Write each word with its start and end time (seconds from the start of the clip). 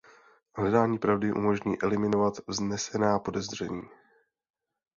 Hledání 0.55 0.97
pravdy 0.97 1.33
umožní 1.33 1.81
eliminovat 1.81 2.33
vznesená 2.47 3.19
podezření. 3.19 3.81